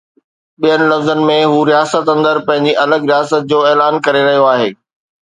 [0.61, 4.69] ٻين لفظن ۾ هو رياست اندر پنهنجي الڳ رياست جو اعلان ڪري رهيو آهي